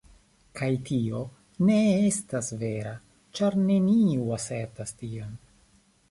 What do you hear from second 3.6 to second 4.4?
neniu